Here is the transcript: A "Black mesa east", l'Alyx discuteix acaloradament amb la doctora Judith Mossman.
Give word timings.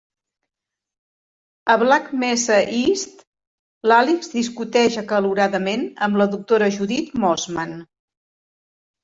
A 1.73 1.75
"Black 1.81 2.07
mesa 2.23 2.57
east", 2.77 3.21
l'Alyx 3.91 4.33
discuteix 4.37 4.97
acaloradament 5.03 5.85
amb 6.09 6.19
la 6.23 6.29
doctora 6.33 6.73
Judith 6.79 7.15
Mossman. 7.27 7.79